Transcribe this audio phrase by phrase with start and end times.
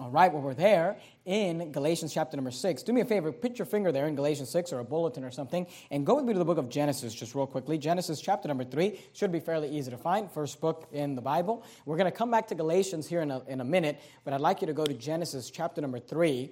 [0.00, 0.96] All right, well, we're there
[1.26, 2.82] in Galatians chapter number 6.
[2.84, 5.30] Do me a favor, put your finger there in Galatians 6 or a bulletin or
[5.30, 7.76] something, and go with me to the book of Genesis just real quickly.
[7.76, 11.66] Genesis chapter number 3 should be fairly easy to find, first book in the Bible.
[11.84, 14.40] We're going to come back to Galatians here in a, in a minute, but I'd
[14.40, 16.50] like you to go to Genesis chapter number 3.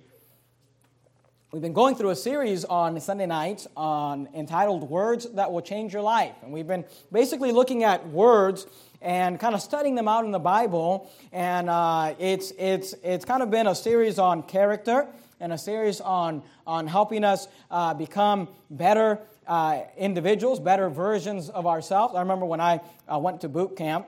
[1.50, 5.94] We've been going through a series on Sunday nights on entitled Words That Will Change
[5.94, 6.34] Your Life.
[6.42, 8.66] And we've been basically looking at words
[9.00, 11.10] and kind of studying them out in the Bible.
[11.32, 15.06] And uh, it's, it's, it's kind of been a series on character
[15.40, 21.66] and a series on, on helping us uh, become better uh, individuals, better versions of
[21.66, 22.14] ourselves.
[22.14, 22.80] I remember when I
[23.12, 24.06] uh, went to boot camp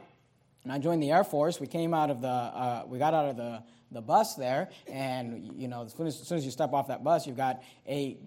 [0.65, 3.27] and I joined the Air Force, we came out of the, uh, we got out
[3.27, 6.51] of the the bus there, and you know, as soon as, as soon as, you
[6.51, 8.21] step off that bus, you've got eight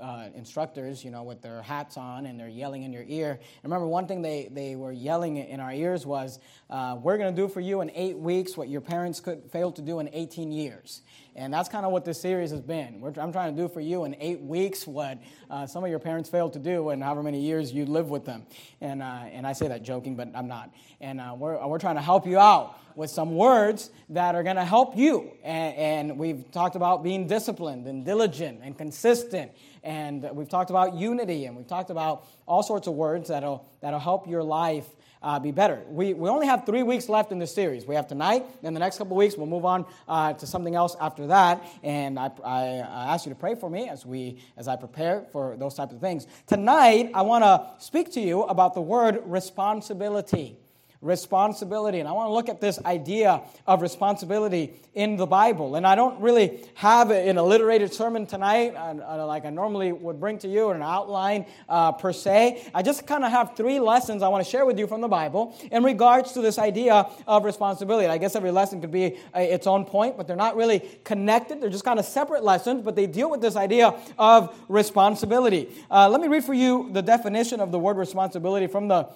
[0.00, 3.32] uh, instructors, you know, with their hats on, and they're yelling in your ear.
[3.32, 6.38] And remember, one thing they, they were yelling in our ears was,
[6.70, 9.72] uh, "We're going to do for you in eight weeks what your parents could fail
[9.72, 11.02] to do in 18 years."
[11.38, 13.00] And that's kind of what this series has been.
[13.00, 16.00] We're, I'm trying to do for you in eight weeks what uh, some of your
[16.00, 18.44] parents failed to do in however many years you live with them.
[18.80, 20.74] And, uh, and I say that joking, but I'm not.
[21.00, 24.56] And uh, we're, we're trying to help you out with some words that are going
[24.56, 25.30] to help you.
[25.44, 25.76] And,
[26.10, 29.52] and we've talked about being disciplined and diligent and consistent.
[29.84, 34.00] And we've talked about unity and we've talked about all sorts of words that'll, that'll
[34.00, 34.86] help your life
[35.22, 35.82] uh, be better.
[35.88, 37.86] We, we only have three weeks left in this series.
[37.86, 40.96] We have tonight, then the next couple weeks, we'll move on uh, to something else
[41.00, 41.64] after that.
[41.82, 45.26] And I, I, I, ask you to pray for me as, we, as I prepare
[45.32, 46.26] for those types of things.
[46.46, 50.56] Tonight, I want to speak to you about the word responsibility
[51.00, 52.00] responsibility.
[52.00, 55.76] And I want to look at this idea of responsibility in the Bible.
[55.76, 60.18] And I don't really have an alliterated sermon tonight, uh, uh, like I normally would
[60.18, 62.68] bring to you, an outline uh, per se.
[62.74, 65.08] I just kind of have three lessons I want to share with you from the
[65.08, 68.08] Bible in regards to this idea of responsibility.
[68.08, 71.60] I guess every lesson could be uh, its own point, but they're not really connected.
[71.60, 75.68] They're just kind of separate lessons, but they deal with this idea of responsibility.
[75.90, 79.08] Uh, let me read for you the definition of the word responsibility from the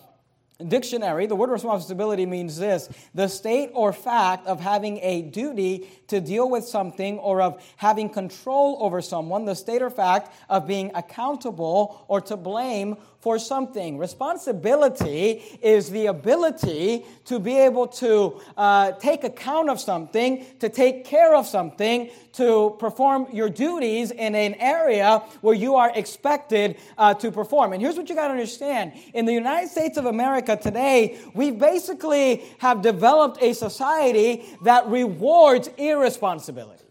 [0.68, 6.20] dictionary, the word responsibility means this the state or fact of having a duty to
[6.20, 10.90] deal with something or of having control over someone, the state or fact of being
[10.94, 13.98] accountable or to blame for something.
[13.98, 21.04] Responsibility is the ability to be able to uh, take account of something, to take
[21.04, 27.14] care of something, to perform your duties in an area where you are expected uh,
[27.14, 27.72] to perform.
[27.72, 31.52] And here's what you got to understand in the United States of America today, we
[31.52, 36.82] basically have developed a society that rewards irresponsibility.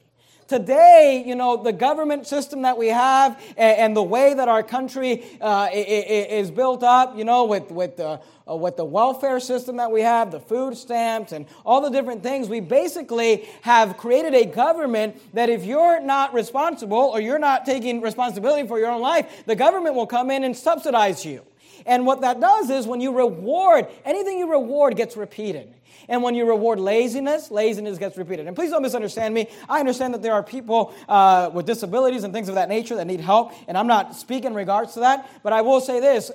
[0.51, 4.63] Today, you know, the government system that we have and, and the way that our
[4.63, 8.19] country uh, is built up, you know, with, with, the,
[8.49, 12.21] uh, with the welfare system that we have, the food stamps, and all the different
[12.21, 17.63] things, we basically have created a government that if you're not responsible or you're not
[17.65, 21.45] taking responsibility for your own life, the government will come in and subsidize you.
[21.85, 25.73] And what that does is when you reward, anything you reward gets repeated.
[26.07, 28.47] And when you reward laziness, laziness gets repeated.
[28.47, 29.47] And please don't misunderstand me.
[29.69, 33.07] I understand that there are people uh, with disabilities and things of that nature that
[33.07, 35.29] need help, and I'm not speaking in regards to that.
[35.43, 36.31] But I will say this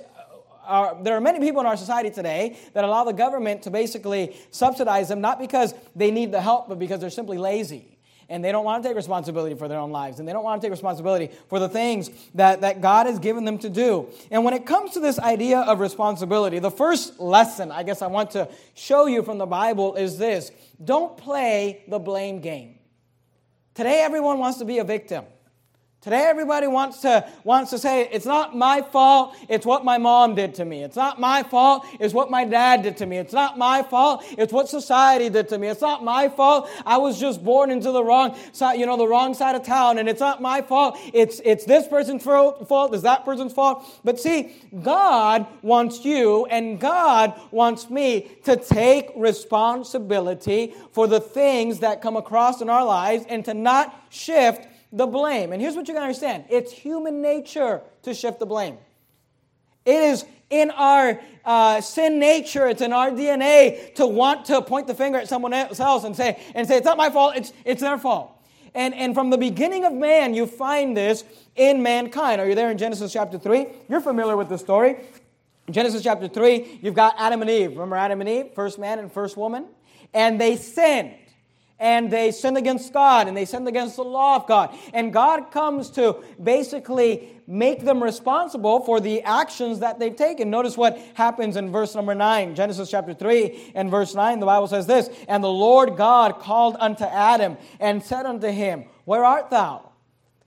[0.65, 4.35] uh, there are many people in our society today that allow the government to basically
[4.51, 7.96] subsidize them, not because they need the help, but because they're simply lazy
[8.29, 10.61] and they don't want to take responsibility for their own lives and they don't want
[10.61, 14.09] to take responsibility for the things that, that God has given them to do.
[14.31, 18.07] And when it comes to this idea of responsibility, the first lesson I guess I
[18.07, 20.51] want to show you from the Bible is this
[20.83, 22.75] don't play the blame game.
[23.73, 25.25] Today, everyone wants to be a victim.
[25.99, 30.35] Today, everybody wants to, wants to say, it's not my fault, it's what my mom
[30.35, 30.83] did to me.
[30.83, 33.17] It's not my fault, it's what my dad did to me.
[33.17, 35.67] It's not my fault, it's what society did to me.
[35.67, 39.07] It's not my fault, I was just born into the wrong side, you know, the
[39.07, 43.01] wrong side of town, and it's not my fault, it's, it's this person's fault, it's
[43.01, 43.83] that person's fault.
[44.03, 51.79] But see, God wants you and God wants me to take responsibility for the things
[51.79, 55.51] that come across in our lives and to not shift the blame.
[55.51, 58.77] And here's what you got to understand it's human nature to shift the blame.
[59.85, 64.87] It is in our uh, sin nature, it's in our DNA to want to point
[64.87, 67.81] the finger at someone else and say, and say, it's not my fault, it's, it's
[67.81, 68.31] their fault.
[68.73, 71.23] And, and from the beginning of man, you find this
[71.55, 72.39] in mankind.
[72.39, 73.65] Are you there in Genesis chapter 3?
[73.89, 74.97] You're familiar with the story.
[75.69, 77.71] Genesis chapter 3, you've got Adam and Eve.
[77.71, 79.65] Remember Adam and Eve, first man and first woman?
[80.13, 81.13] And they sinned.
[81.79, 84.75] And they sin against God and they sin against the law of God.
[84.93, 90.49] And God comes to basically make them responsible for the actions that they've taken.
[90.49, 94.39] Notice what happens in verse number 9, Genesis chapter 3 and verse 9.
[94.39, 98.85] The Bible says this And the Lord God called unto Adam and said unto him,
[99.05, 99.91] Where art thou?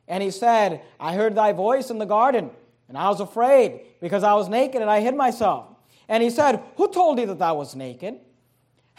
[0.08, 2.50] And he said, I heard thy voice in the garden,
[2.88, 5.66] and I was afraid because I was naked and I hid myself.
[6.08, 8.18] And he said, Who told thee that thou was naked?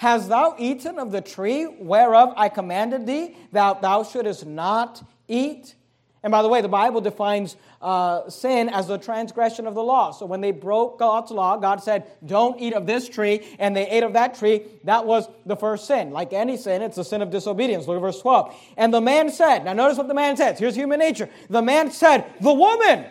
[0.01, 5.75] Hast thou eaten of the tree whereof I commanded thee that thou shouldest not eat?
[6.23, 10.09] And by the way, the Bible defines uh, sin as the transgression of the law.
[10.09, 13.87] So when they broke God's law, God said, Don't eat of this tree, and they
[13.87, 14.63] ate of that tree.
[14.85, 16.09] That was the first sin.
[16.09, 17.85] Like any sin, it's a sin of disobedience.
[17.85, 18.55] Look at verse 12.
[18.77, 20.57] And the man said, Now notice what the man says.
[20.57, 21.29] Here's human nature.
[21.47, 23.05] The man said, The woman.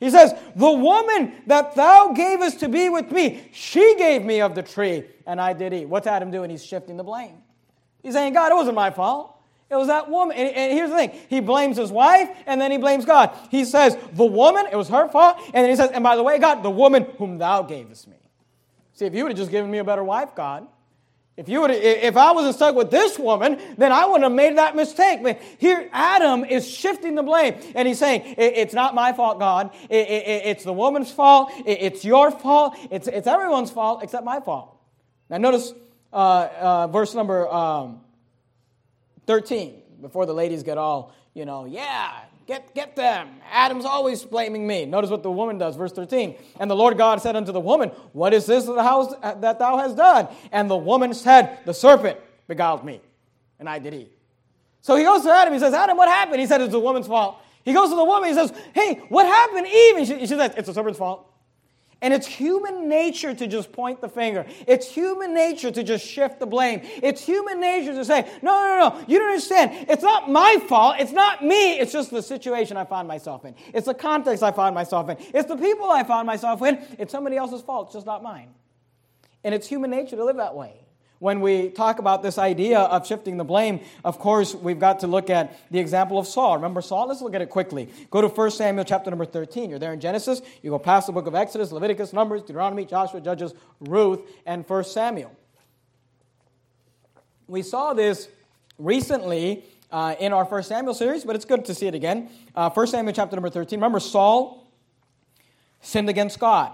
[0.00, 4.54] He says, The woman that thou gavest to be with me, she gave me of
[4.54, 5.88] the tree, and I did eat.
[5.88, 6.50] What's Adam doing?
[6.50, 7.38] He's shifting the blame.
[8.02, 9.32] He's saying, God, it wasn't my fault.
[9.68, 10.36] It was that woman.
[10.36, 13.30] And, here's the thing he blames his wife, and then he blames God.
[13.50, 15.38] He says, The woman, it was her fault.
[15.46, 18.16] And then he says, And by the way, God, the woman whom thou gavest me.
[18.92, 20.66] See, if you would have just given me a better wife, God,
[21.36, 24.56] if, you would, if I wasn't stuck with this woman, then I wouldn't have made
[24.56, 25.22] that mistake.
[25.22, 27.56] But here, Adam is shifting the blame.
[27.74, 29.70] And he's saying, It's not my fault, God.
[29.90, 31.52] It's the woman's fault.
[31.66, 32.74] It's your fault.
[32.90, 34.76] It's, everyone's fault except my fault.
[35.28, 35.74] Now, notice
[36.12, 38.00] uh, uh, verse number um,
[39.26, 43.28] 13, before the ladies get all, you know, yeah, Get, get them.
[43.50, 44.86] Adam's always blaming me.
[44.86, 46.36] Notice what the woman does, verse 13.
[46.60, 49.96] And the Lord God said unto the woman, What is this uh, that thou hast
[49.96, 50.28] done?
[50.52, 53.00] And the woman said, The serpent beguiled me,
[53.58, 54.12] and I did eat.
[54.80, 56.40] So he goes to Adam, he says, Adam, what happened?
[56.40, 57.36] He said, It's the woman's fault.
[57.64, 59.96] He goes to the woman, he says, Hey, what happened, Eve?
[59.96, 61.28] And she, she says, It's the serpent's fault.
[62.02, 64.44] And it's human nature to just point the finger.
[64.66, 66.82] It's human nature to just shift the blame.
[66.84, 69.86] It's human nature to say, no, no, no, you don't understand.
[69.88, 70.96] It's not my fault.
[70.98, 71.78] It's not me.
[71.78, 73.54] It's just the situation I found myself in.
[73.72, 75.16] It's the context I found myself in.
[75.32, 76.84] It's the people I found myself in.
[76.98, 77.88] It's somebody else's fault.
[77.88, 78.50] It's just not mine.
[79.42, 80.85] And it's human nature to live that way.
[81.18, 85.06] When we talk about this idea of shifting the blame, of course, we've got to
[85.06, 86.56] look at the example of Saul.
[86.56, 87.08] Remember Saul?
[87.08, 87.88] Let's look at it quickly.
[88.10, 89.70] Go to 1 Samuel chapter number 13.
[89.70, 90.42] You're there in Genesis.
[90.62, 94.84] You go past the book of Exodus, Leviticus, Numbers, Deuteronomy, Joshua, Judges, Ruth, and 1
[94.84, 95.34] Samuel.
[97.46, 98.28] We saw this
[98.78, 102.28] recently uh, in our 1 Samuel series, but it's good to see it again.
[102.54, 103.78] Uh, 1 Samuel chapter number 13.
[103.78, 104.70] Remember, Saul
[105.80, 106.72] sinned against God.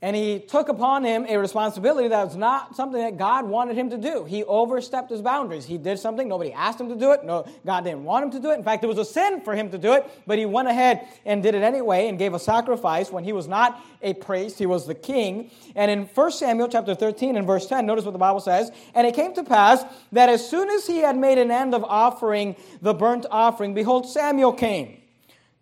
[0.00, 3.90] And he took upon him a responsibility that was not something that God wanted him
[3.90, 4.24] to do.
[4.24, 5.66] He overstepped his boundaries.
[5.66, 7.24] He did something, nobody asked him to do it.
[7.24, 8.58] No, God didn't want him to do it.
[8.58, 11.08] In fact, it was a sin for him to do it, but he went ahead
[11.26, 14.66] and did it anyway and gave a sacrifice when he was not a priest, he
[14.66, 15.50] was the king.
[15.74, 19.04] And in 1 Samuel chapter 13 and verse 10, notice what the Bible says, and
[19.04, 22.54] it came to pass that as soon as he had made an end of offering
[22.82, 24.98] the burnt offering, behold, Samuel came.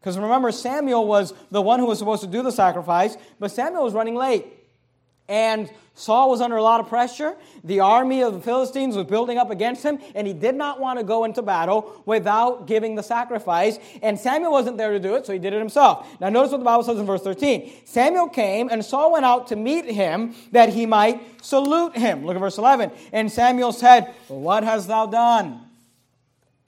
[0.06, 3.82] Because remember, Samuel was the one who was supposed to do the sacrifice, but Samuel
[3.82, 4.46] was running late.
[5.26, 7.34] And Saul was under a lot of pressure.
[7.64, 11.00] The army of the Philistines was building up against him, and he did not want
[11.00, 13.80] to go into battle without giving the sacrifice.
[14.00, 16.06] And Samuel wasn't there to do it, so he did it himself.
[16.20, 19.48] Now, notice what the Bible says in verse 13 Samuel came, and Saul went out
[19.48, 22.24] to meet him that he might salute him.
[22.24, 22.92] Look at verse 11.
[23.10, 25.62] And Samuel said, What hast thou done?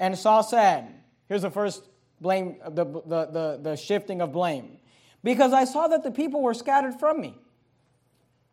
[0.00, 0.88] And Saul said,
[1.28, 1.84] Here's the first
[2.20, 4.78] blame, the, the, the, the shifting of blame.
[5.22, 7.36] Because I saw that the people were scattered from me.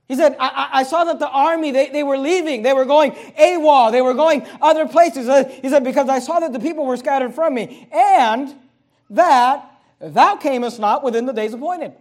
[0.07, 2.61] He said, I, I, saw that the army, they, they were leaving.
[2.61, 3.91] They were going AWOL.
[3.91, 5.27] They were going other places.
[5.27, 7.87] Uh, he said, because I saw that the people were scattered from me.
[7.91, 8.53] And
[9.09, 11.93] that thou camest not within the days appointed.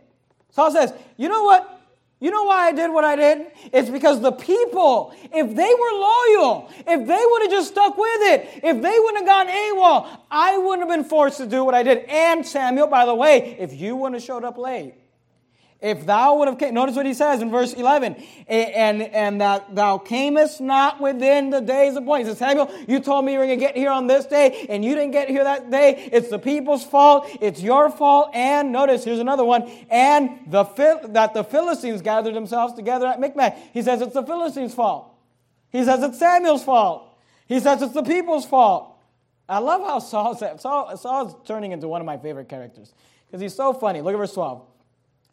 [0.51, 1.74] Saul says, you know what?
[2.21, 3.47] You know why I did what I did?
[3.73, 8.21] It's because the people, if they were loyal, if they would have just stuck with
[8.23, 11.75] it, if they wouldn't have gone AWOL, I wouldn't have been forced to do what
[11.75, 11.99] I did.
[12.09, 14.95] And Samuel, by the way, if you wouldn't have showed up late,
[15.85, 18.17] if thou would have came, notice what he says in verse 11,
[18.49, 22.25] and, and that thou camest not within the days appointed.
[22.25, 24.67] He says, Samuel, you told me you were going to get here on this day,
[24.71, 26.09] and you didn't get here that day.
[26.11, 27.29] It's the people's fault.
[27.41, 28.31] It's your fault.
[28.35, 30.65] And notice, here's another one, and the
[31.11, 33.57] that the Philistines gathered themselves together at Michmash.
[33.73, 35.15] He says it's the Philistines' fault.
[35.71, 37.15] He says it's Samuel's fault.
[37.47, 38.97] He says it's the people's fault.
[39.47, 42.95] I love how Saul said, Saul, Saul's turning into one of my favorite characters
[43.27, 44.01] because he's so funny.
[44.01, 44.63] Look at verse 12.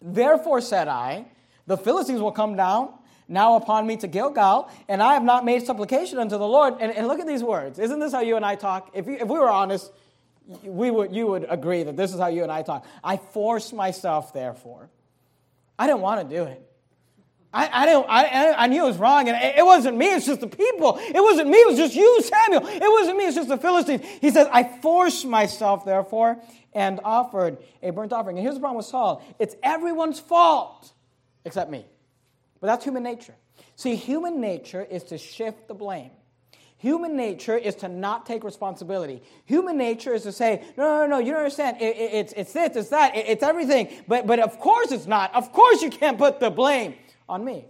[0.01, 1.25] Therefore said I,
[1.67, 2.93] the Philistines will come down
[3.27, 6.75] now upon me to Gilgal, and I have not made supplication unto the Lord.
[6.79, 7.79] And, and look at these words.
[7.79, 8.89] Isn't this how you and I talk?
[8.93, 9.91] If, you, if we were honest,
[10.63, 12.85] we would, you would agree that this is how you and I talk.
[13.03, 14.89] I forced myself, therefore.
[15.79, 16.70] I didn't want to do it.
[17.53, 20.25] I, I, didn't, I, I knew it was wrong, and it, it wasn't me, it's
[20.25, 20.97] just the people.
[20.99, 22.65] It wasn't me, it was just you, Samuel.
[22.65, 24.05] It wasn't me, it's just the Philistines.
[24.21, 26.41] He says, I forced myself, therefore,
[26.73, 28.37] and offered a burnt offering.
[28.37, 30.93] And here's the problem with Saul it's everyone's fault
[31.43, 31.85] except me.
[32.61, 33.35] But that's human nature.
[33.75, 36.11] See, human nature is to shift the blame.
[36.77, 39.21] Human nature is to not take responsibility.
[39.45, 41.77] Human nature is to say, no, no, no, you don't understand.
[41.79, 43.89] It, it, it's, it's this, it's that, it, it's everything.
[44.07, 45.33] But, but of course it's not.
[45.35, 46.95] Of course you can't put the blame
[47.31, 47.65] on me.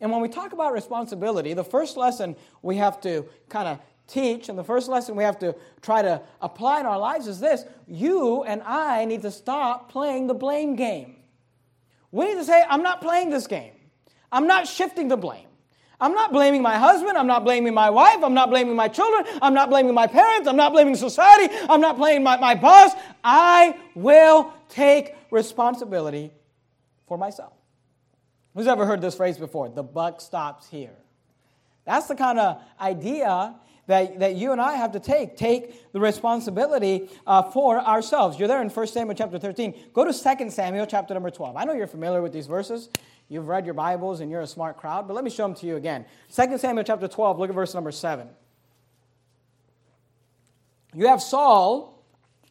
[0.00, 4.48] And when we talk about responsibility, the first lesson we have to kind of teach,
[4.48, 7.64] and the first lesson we have to try to apply in our lives is this
[7.88, 11.16] you and I need to stop playing the blame game.
[12.12, 13.74] We need to say, I'm not playing this game,
[14.30, 15.42] I'm not shifting the blame.
[15.98, 17.16] I'm not blaming my husband.
[17.16, 18.22] I'm not blaming my wife.
[18.22, 19.24] I'm not blaming my children.
[19.40, 20.46] I'm not blaming my parents.
[20.46, 21.48] I'm not blaming society.
[21.70, 22.92] I'm not blaming my, my boss.
[23.24, 26.32] I will take responsibility
[27.08, 27.55] for myself.
[28.56, 29.68] Who's ever heard this phrase before?
[29.68, 30.96] The buck stops here.
[31.84, 33.54] That's the kind of idea
[33.86, 35.36] that, that you and I have to take.
[35.36, 38.38] Take the responsibility uh, for ourselves.
[38.38, 39.74] You're there in 1 Samuel chapter 13.
[39.92, 41.54] Go to 2 Samuel chapter number 12.
[41.54, 42.88] I know you're familiar with these verses.
[43.28, 45.66] You've read your Bibles and you're a smart crowd, but let me show them to
[45.66, 46.06] you again.
[46.34, 48.26] 2 Samuel chapter 12, look at verse number 7.
[50.94, 52.02] You have Saul,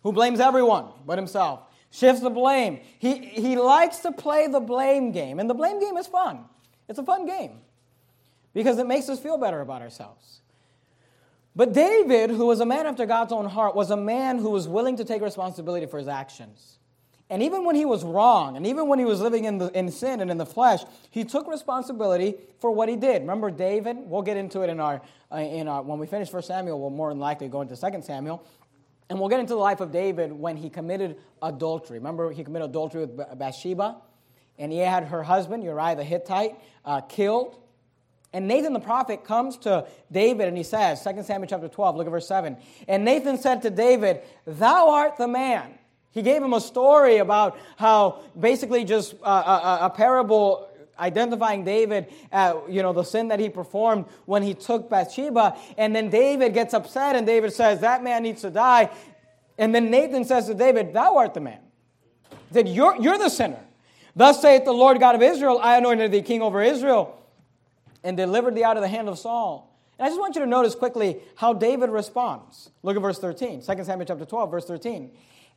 [0.04, 1.62] who blames everyone but himself,
[1.96, 2.80] shifts the blame.
[3.00, 6.46] He, he likes to play the blame game, and the blame game is fun.
[6.90, 7.62] It's a fun game
[8.54, 10.42] because it makes us feel better about ourselves.
[11.56, 14.68] But David, who was a man after God's own heart, was a man who was
[14.68, 16.80] willing to take responsibility for his actions.
[17.30, 19.90] And even when he was wrong, and even when he was living in, the, in
[19.90, 23.22] sin and in the flesh, he took responsibility for what he did.
[23.22, 23.98] Remember David?
[23.98, 26.92] We'll get into it in our, uh, in our when we finish 1 Samuel, we'll
[26.92, 28.46] more than likely go into 2 Samuel.
[29.10, 32.00] And we'll get into the life of David when he committed adultery.
[32.00, 33.98] Remember, he committed adultery with Bathsheba,
[34.58, 37.60] and he had her husband, Uriah the Hittite, uh, killed.
[38.34, 42.06] And Nathan the prophet comes to David and he says, 2 Samuel chapter 12, look
[42.06, 42.58] at verse 7.
[42.88, 45.74] And Nathan said to David, Thou art the man.
[46.12, 52.08] He gave him a story about how basically just a, a, a parable identifying David,
[52.32, 55.58] uh, you know, the sin that he performed when he took Bathsheba.
[55.78, 58.90] And then David gets upset and David says, That man needs to die.
[59.58, 61.60] And then Nathan says to David, Thou art the man.
[62.52, 63.60] That you're, you're the sinner.
[64.16, 67.22] Thus saith the Lord God of Israel, I anointed thee king over Israel
[68.04, 69.75] and delivered thee out of the hand of Saul.
[69.98, 72.70] And I just want you to notice quickly how David responds.
[72.84, 75.12] Look at verse 13, 2 Samuel chapter 12, verse 13.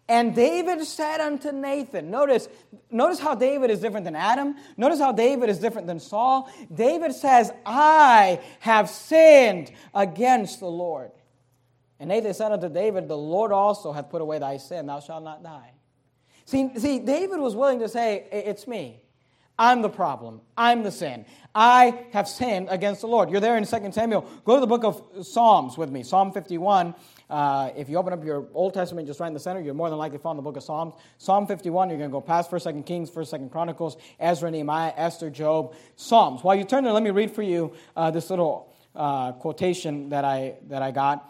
[0.08, 2.48] And David said unto Nathan, notice,
[2.90, 4.56] notice how David is different than Adam.
[4.78, 6.50] Notice how David is different than Saul.
[6.74, 11.10] David says, I have sinned against the Lord.
[12.00, 15.24] And Nathan said unto David, The Lord also hath put away thy sin, thou shalt
[15.24, 15.72] not die.
[16.46, 19.02] See, see, David was willing to say, It's me.
[19.58, 20.40] I'm the problem.
[20.56, 21.26] I'm the sin.
[21.54, 23.28] I have sinned against the Lord.
[23.28, 24.24] You're there in 2 Samuel.
[24.44, 26.94] Go to the book of Psalms with me, Psalm 51.
[27.30, 29.90] Uh, if you open up your Old Testament just right in the center, you're more
[29.90, 30.94] than likely to find the book of Psalms.
[31.18, 34.94] Psalm 51, you're going to go past 1st, 2nd Kings, 1st, 2nd Chronicles, Ezra, Nehemiah,
[34.96, 36.42] Esther, Job, Psalms.
[36.42, 40.24] While you turn there, let me read for you uh, this little uh, quotation that
[40.24, 41.28] I, that I got.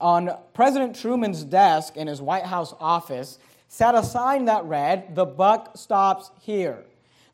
[0.00, 5.26] On President Truman's desk in his White House office sat a sign that read, The
[5.26, 6.84] buck stops here.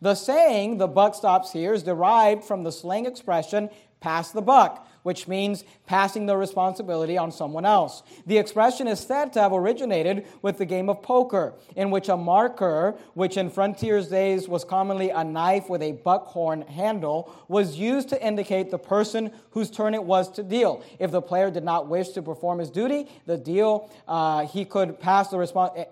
[0.03, 3.69] The saying, the buck stops here, is derived from the slang expression,
[4.01, 8.03] pass the buck which means passing the responsibility on someone else.
[8.27, 12.17] The expression is said to have originated with the game of poker, in which a
[12.17, 18.09] marker, which in frontier's days was commonly a knife with a buckhorn handle, was used
[18.11, 20.83] to indicate the person whose turn it was to deal.
[20.99, 25.01] If the player did not wish to perform his duty, the deal uh, he could
[25.01, 25.41] pass the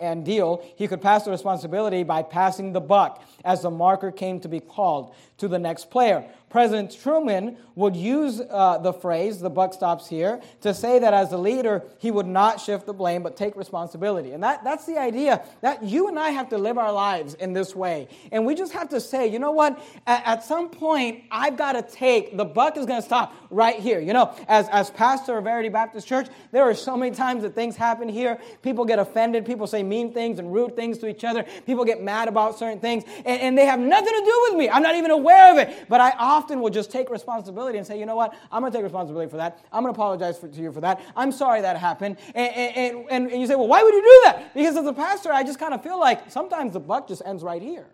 [0.00, 4.40] and deal he could pass the responsibility by passing the buck, as the marker came
[4.40, 6.24] to be called to the next player.
[6.50, 11.32] President Truman would use uh, the phrase, the buck stops here, to say that as
[11.32, 14.32] a leader, he would not shift the blame but take responsibility.
[14.32, 17.52] And that, that's the idea that you and I have to live our lives in
[17.52, 18.08] this way.
[18.32, 19.80] And we just have to say, you know what?
[20.06, 23.78] At, at some point, I've got to take, the buck is going to stop right
[23.78, 24.00] here.
[24.00, 27.54] You know, as, as pastor of Verity Baptist Church, there are so many times that
[27.54, 28.38] things happen here.
[28.62, 32.02] People get offended, people say mean things and rude things to each other, people get
[32.02, 34.68] mad about certain things, and, and they have nothing to do with me.
[34.68, 35.88] I'm not even aware of it.
[35.88, 38.32] But I often will just take responsibility and say, you know what?
[38.52, 39.58] I'm going to take responsibility for that.
[39.72, 41.02] I'm going to apologize for, to you for that.
[41.16, 42.16] I'm sorry that happened.
[42.32, 44.54] And, and, and, and you say, well, why would you do that?
[44.54, 47.42] Because as a pastor, I just kind of feel like sometimes the buck just ends
[47.42, 47.88] right here.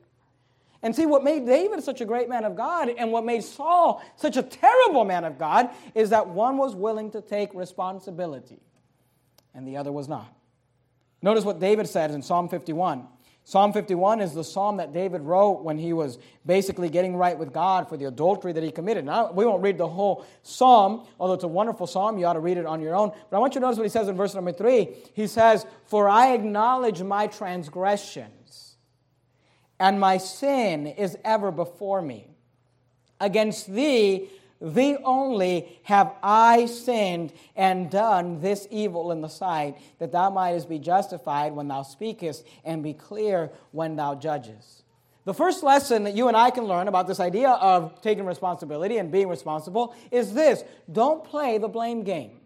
[0.82, 4.02] And see, what made David such a great man of God and what made Saul
[4.16, 8.60] such a terrible man of God is that one was willing to take responsibility
[9.54, 10.30] and the other was not.
[11.22, 13.06] Notice what David said in Psalm 51
[13.46, 17.52] Psalm 51 is the psalm that David wrote when he was basically getting right with
[17.52, 19.04] God for the adultery that he committed.
[19.04, 22.16] Now, we won't read the whole psalm, although it's a wonderful psalm.
[22.16, 23.12] You ought to read it on your own.
[23.30, 24.96] But I want you to notice what he says in verse number three.
[25.12, 28.76] He says, For I acknowledge my transgressions,
[29.78, 32.30] and my sin is ever before me.
[33.20, 34.30] Against thee,
[34.64, 40.68] Thee only have I sinned and done this evil in the sight, that thou mightest
[40.68, 44.84] be justified when thou speakest and be clear when thou judgest.
[45.24, 48.98] The first lesson that you and I can learn about this idea of taking responsibility
[48.98, 52.40] and being responsible is this don't play the blame game.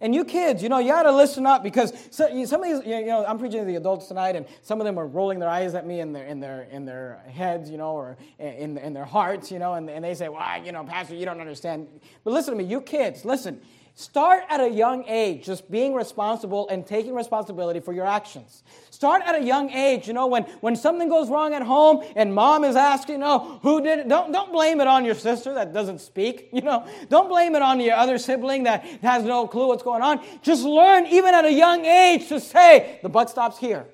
[0.00, 3.06] And you kids, you know, you got to listen up because some of these, you
[3.06, 5.74] know, I'm preaching to the adults tonight, and some of them are rolling their eyes
[5.74, 9.04] at me in their in their in their heads, you know, or in in their
[9.04, 11.88] hearts, you know, and, and they say, "Well, you know, Pastor, you don't understand."
[12.24, 13.60] But listen to me, you kids, listen.
[13.96, 18.64] Start at a young age just being responsible and taking responsibility for your actions.
[18.90, 22.34] Start at a young age, you know, when, when something goes wrong at home and
[22.34, 24.08] mom is asking, know, who did it?
[24.08, 26.84] Don't, don't blame it on your sister that doesn't speak, you know.
[27.08, 30.20] Don't blame it on your other sibling that has no clue what's going on.
[30.42, 33.86] Just learn, even at a young age, to say, the buck stops here.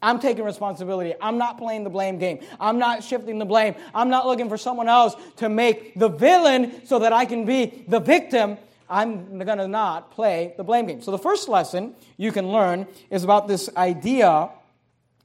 [0.00, 1.14] I'm taking responsibility.
[1.20, 2.40] I'm not playing the blame game.
[2.58, 3.74] I'm not shifting the blame.
[3.94, 7.84] I'm not looking for someone else to make the villain so that I can be
[7.86, 8.56] the victim.
[8.92, 11.00] I'm going to not play the blame game.
[11.00, 14.50] So, the first lesson you can learn is about this idea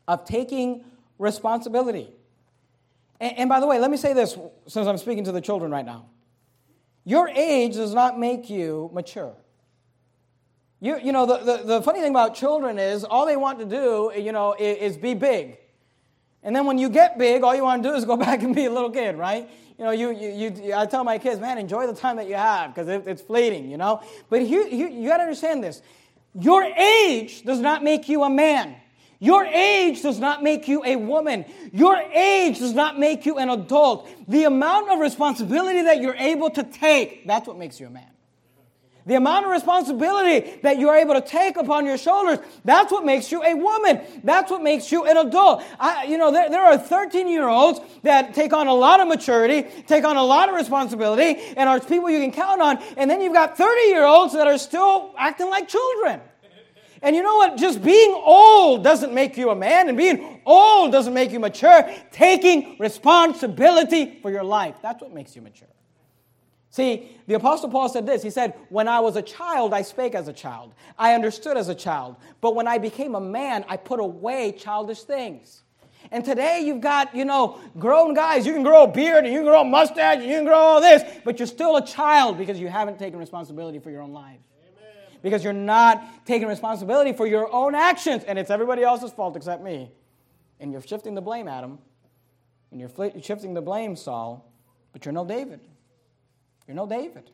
[0.07, 0.85] of taking
[1.19, 2.09] responsibility.
[3.19, 5.69] And, and, by the way, let me say this since I'm speaking to the children
[5.69, 6.05] right now.
[7.03, 9.35] Your age does not make you mature.
[10.79, 13.65] You, you know, the, the, the funny thing about children is all they want to
[13.65, 15.57] do, you know, is, is be big.
[16.41, 18.55] And then when you get big, all you want to do is go back and
[18.55, 19.49] be a little kid, right?
[19.77, 22.35] You know, you, you, you, I tell my kids, man, enjoy the time that you
[22.35, 24.01] have because it, it's fleeting, you know.
[24.29, 25.81] But here, here you got to understand this.
[26.33, 28.75] Your age does not make you a man.
[29.19, 31.45] Your age does not make you a woman.
[31.71, 34.07] Your age does not make you an adult.
[34.27, 38.09] The amount of responsibility that you're able to take, that's what makes you a man.
[39.07, 43.31] The amount of responsibility that you're able to take upon your shoulders, that's what makes
[43.31, 44.01] you a woman.
[44.21, 45.63] That's what makes you an adult.
[45.79, 49.07] I, you know, there, there are 13 year olds that take on a lot of
[49.07, 52.79] maturity, take on a lot of responsibility, and are people you can count on.
[52.97, 56.19] And then you've got 30 year olds that are still acting like children.
[57.01, 57.55] And you know what?
[57.55, 61.89] Just being old doesn't make you a man, and being old doesn't make you mature.
[62.11, 65.69] Taking responsibility for your life, that's what makes you mature.
[66.77, 68.21] See, the Apostle Paul said this.
[68.21, 70.75] He said, When I was a child, I spake as a child.
[70.95, 72.17] I understood as a child.
[72.39, 75.63] But when I became a man, I put away childish things.
[76.11, 78.45] And today you've got, you know, grown guys.
[78.45, 80.59] You can grow a beard and you can grow a mustache and you can grow
[80.59, 84.13] all this, but you're still a child because you haven't taken responsibility for your own
[84.13, 84.37] life.
[84.61, 85.17] Amen.
[85.23, 88.23] Because you're not taking responsibility for your own actions.
[88.23, 89.91] And it's everybody else's fault except me.
[90.59, 91.79] And you're shifting the blame, Adam.
[92.69, 94.47] And you're shifting the blame, Saul.
[94.93, 95.61] But you're no David.
[96.67, 97.29] You're no David.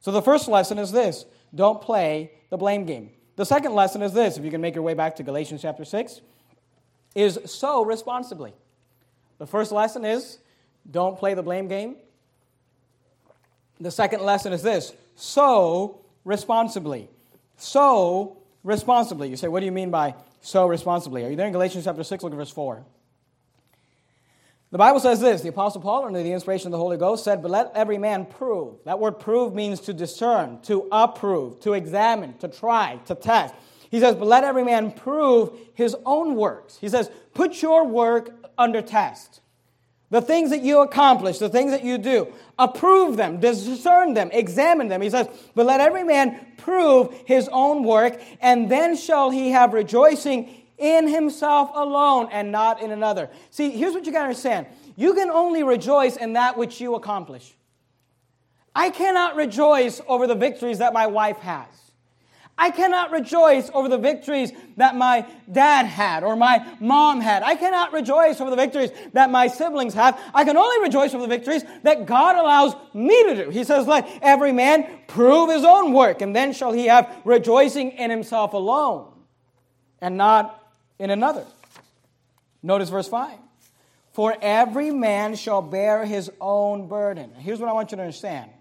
[0.00, 3.10] So the first lesson is this don't play the blame game.
[3.36, 5.84] The second lesson is this if you can make your way back to Galatians chapter
[5.84, 6.20] 6
[7.14, 8.52] is sow responsibly.
[9.38, 10.38] The first lesson is
[10.90, 11.96] don't play the blame game.
[13.80, 17.08] The second lesson is this sow responsibly.
[17.56, 19.28] Sow responsibly.
[19.28, 21.24] You say, what do you mean by sow responsibly?
[21.24, 22.22] Are you there in Galatians chapter 6?
[22.22, 22.84] Look at verse 4.
[24.72, 27.42] The Bible says this the Apostle Paul, under the inspiration of the Holy Ghost, said,
[27.42, 28.76] But let every man prove.
[28.86, 33.54] That word prove means to discern, to approve, to examine, to try, to test.
[33.90, 36.78] He says, But let every man prove his own works.
[36.78, 39.42] He says, Put your work under test.
[40.08, 44.88] The things that you accomplish, the things that you do, approve them, discern them, examine
[44.88, 45.02] them.
[45.02, 49.74] He says, But let every man prove his own work, and then shall he have
[49.74, 53.30] rejoicing in himself alone and not in another.
[53.50, 54.66] See, here's what you got to understand
[54.96, 57.54] you can only rejoice in that which you accomplish.
[58.74, 61.68] I cannot rejoice over the victories that my wife has.
[62.58, 67.42] I cannot rejoice over the victories that my dad had or my mom had.
[67.42, 70.20] I cannot rejoice over the victories that my siblings have.
[70.34, 73.50] I can only rejoice over the victories that God allows me to do.
[73.50, 77.92] He says, Let every man prove his own work, and then shall he have rejoicing
[77.92, 79.12] in himself alone
[80.02, 80.61] and not
[81.02, 81.44] in another.
[82.62, 83.36] Notice verse 5.
[84.12, 87.32] For every man shall bear his own burden.
[87.34, 88.52] Here's what I want you to understand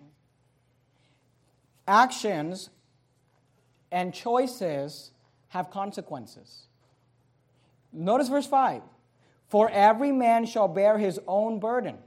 [1.88, 2.71] actions
[3.91, 5.12] and choices
[5.49, 6.63] have consequences.
[7.93, 8.82] Notice verse 5.
[9.47, 11.97] For every man shall bear his own burden.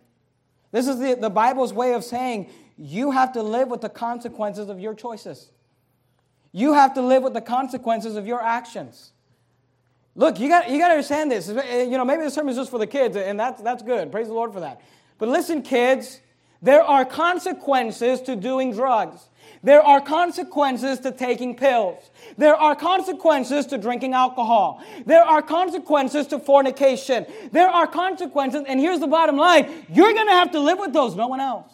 [0.73, 4.69] This is the, the Bible's way of saying you have to live with the consequences
[4.69, 5.51] of your choices.
[6.51, 9.13] You have to live with the consequences of your actions.
[10.17, 11.49] Look, you got, you got to understand this.
[11.49, 14.13] Eh, you know, maybe the sermon is just for the kids, and that's, that's good.
[14.13, 14.81] Praise the Lord for that.
[15.19, 16.21] But listen, kids,
[16.63, 19.29] there are consequences to doing drugs.
[19.63, 22.11] There are consequences to taking pills.
[22.37, 24.83] There are consequences to drinking alcohol.
[25.07, 27.27] There are consequences to fornication.
[27.51, 30.93] There are consequences, and here's the bottom line you're going to have to live with
[30.93, 31.73] those, no one else.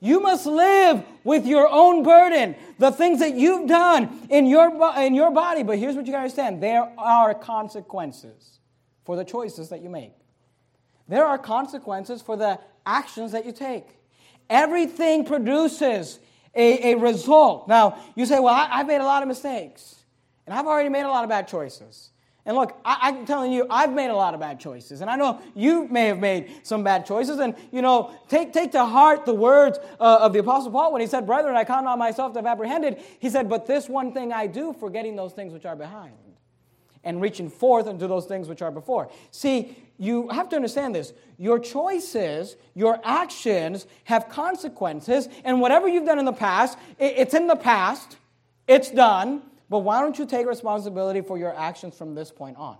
[0.00, 5.14] You must live with your own burden, the things that you've done in your, in
[5.14, 5.62] your body.
[5.62, 8.60] But here's what you got to understand there are consequences
[9.04, 10.12] for the choices that you make,
[11.08, 13.86] there are consequences for the actions that you take.
[14.50, 16.18] Everything produces
[16.54, 17.68] a, a result.
[17.68, 19.96] Now, you say, well, I, I've made a lot of mistakes,
[20.46, 22.10] and I've already made a lot of bad choices.
[22.48, 25.02] And look, I, am telling you, I've made a lot of bad choices.
[25.02, 27.40] And I know you may have made some bad choices.
[27.40, 31.02] And, you know, take, take to heart the words uh, of the Apostle Paul when
[31.02, 33.02] he said, Brethren, I count not myself to have apprehended.
[33.18, 36.14] He said, But this one thing I do, forgetting those things which are behind
[37.04, 39.10] and reaching forth unto those things which are before.
[39.30, 41.12] See, you have to understand this.
[41.36, 47.46] Your choices, your actions have consequences, and whatever you've done in the past, it's in
[47.46, 48.16] the past,
[48.66, 52.78] it's done, but why don't you take responsibility for your actions from this point on?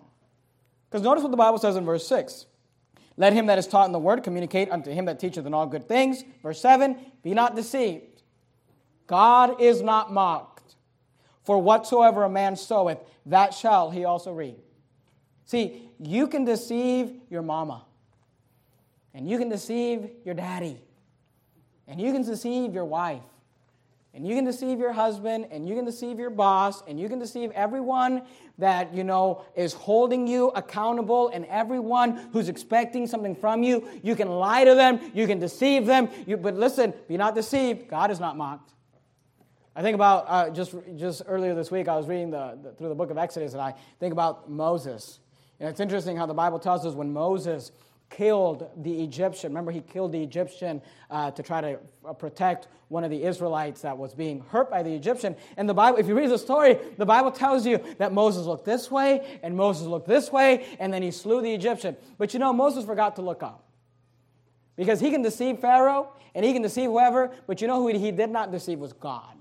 [0.91, 2.47] Because notice what the Bible says in verse 6.
[3.17, 5.67] Let him that is taught in the word communicate unto him that teacheth in all
[5.67, 6.23] good things.
[6.43, 8.23] Verse 7 Be not deceived.
[9.07, 10.77] God is not mocked.
[11.43, 14.59] For whatsoever a man soweth, that shall he also reap.
[15.47, 17.87] See, you can deceive your mama,
[19.15, 20.79] and you can deceive your daddy,
[21.87, 23.23] and you can deceive your wife,
[24.19, 27.21] and you can deceive your husband, and you can deceive your boss, and you can
[27.21, 28.23] deceive everyone
[28.59, 33.89] that you know is holding you accountable, and everyone who's expecting something from you.
[34.03, 36.09] You can lie to them, you can deceive them.
[36.27, 37.87] You, but listen, be not deceived.
[37.87, 38.73] God is not mocked.
[39.77, 41.87] I think about uh, just just earlier this week.
[41.87, 45.21] I was reading the, the, through the book of Exodus, and I think about Moses.
[45.61, 47.71] And it's interesting how the Bible tells us when Moses
[48.11, 49.51] killed the Egyptian.
[49.51, 53.83] Remember, he killed the Egyptian uh, to try to uh, protect one of the Israelites
[53.83, 55.37] that was being hurt by the Egyptian.
[55.57, 58.65] And the Bible, if you read the story, the Bible tells you that Moses looked
[58.65, 61.97] this way and Moses looked this way, and then he slew the Egyptian.
[62.17, 63.65] But you know, Moses forgot to look up.
[64.77, 68.13] Because he can deceive Pharaoh and he can deceive whoever, but you know who he
[68.13, 69.35] did not deceive was God.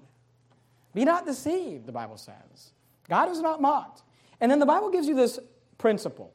[0.93, 2.71] Be not deceived, the Bible says.
[3.07, 4.01] God is not mocked.
[4.41, 5.39] And then the Bible gives you this
[5.77, 6.33] principle.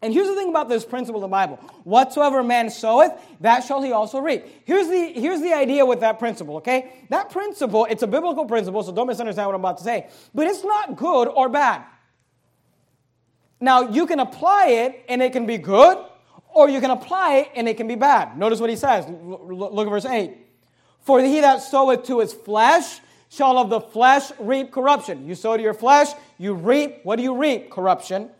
[0.00, 3.82] And here's the thing about this principle in the Bible whatsoever man soweth, that shall
[3.82, 4.44] he also reap.
[4.64, 7.04] Here's the, here's the idea with that principle, okay?
[7.10, 10.46] That principle, it's a biblical principle, so don't misunderstand what I'm about to say, but
[10.46, 11.84] it's not good or bad.
[13.60, 15.98] Now, you can apply it and it can be good,
[16.54, 18.38] or you can apply it and it can be bad.
[18.38, 19.04] Notice what he says.
[19.08, 20.32] Look at verse 8.
[21.00, 25.26] For he that soweth to his flesh shall of the flesh reap corruption.
[25.26, 26.08] You sow to your flesh,
[26.38, 27.00] you reap.
[27.02, 27.70] What do you reap?
[27.70, 28.30] Corruption.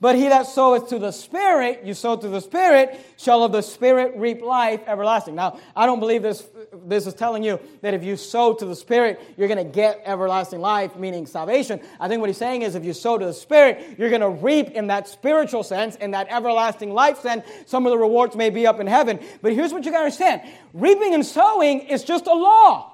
[0.00, 3.62] But he that soweth to the Spirit, you sow to the Spirit, shall of the
[3.62, 5.34] Spirit reap life everlasting.
[5.34, 6.46] Now, I don't believe this,
[6.84, 10.02] this is telling you that if you sow to the Spirit, you're going to get
[10.04, 11.80] everlasting life, meaning salvation.
[12.00, 14.28] I think what he's saying is if you sow to the Spirit, you're going to
[14.28, 17.46] reap in that spiritual sense, in that everlasting life sense.
[17.64, 19.20] Some of the rewards may be up in heaven.
[19.42, 22.93] But here's what you got to understand reaping and sowing is just a law.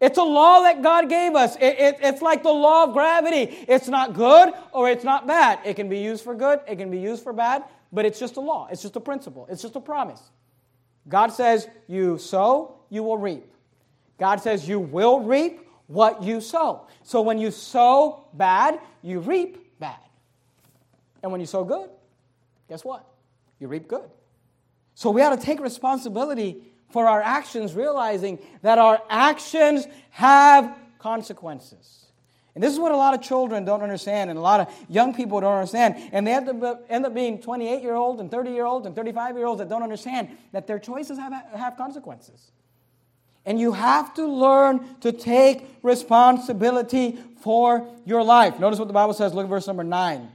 [0.00, 1.56] It's a law that God gave us.
[1.56, 3.64] It, it, it's like the law of gravity.
[3.66, 5.60] It's not good or it's not bad.
[5.64, 8.36] It can be used for good, it can be used for bad, but it's just
[8.36, 8.68] a law.
[8.70, 9.46] It's just a principle.
[9.50, 10.20] It's just a promise.
[11.08, 13.50] God says, You sow, you will reap.
[14.18, 16.86] God says, You will reap what you sow.
[17.02, 19.96] So when you sow bad, you reap bad.
[21.22, 21.88] And when you sow good,
[22.68, 23.06] guess what?
[23.60, 24.10] You reap good.
[24.94, 32.06] So we ought to take responsibility for our actions, realizing that our actions have consequences.
[32.54, 35.12] And this is what a lot of children don't understand, and a lot of young
[35.12, 35.96] people don't understand.
[36.10, 38.96] And they have to end up being 28 year olds and 30 year olds and
[38.96, 42.50] 35 year olds that don't understand that their choices have, have consequences.
[43.44, 48.58] And you have to learn to take responsibility for your life.
[48.58, 49.34] Notice what the Bible says.
[49.34, 50.28] Look at verse number 9.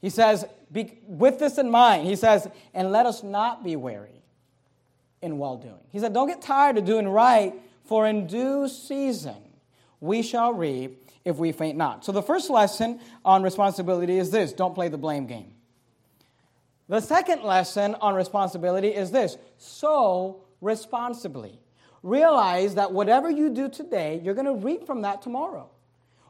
[0.00, 0.46] He says,
[1.08, 4.17] with this in mind, he says, and let us not be weary
[5.22, 5.80] in well doing.
[5.90, 7.54] He said, Don't get tired of doing right,
[7.84, 9.36] for in due season
[10.00, 12.04] we shall reap if we faint not.
[12.04, 15.54] So the first lesson on responsibility is this don't play the blame game.
[16.88, 21.60] The second lesson on responsibility is this sow responsibly.
[22.02, 25.68] Realize that whatever you do today, you're going to reap from that tomorrow.